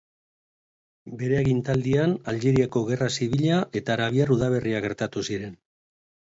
[1.19, 5.55] Bere agintaldian Aljeriako Gerra Zibila eta Arabiar Udaberria gertatu ziren.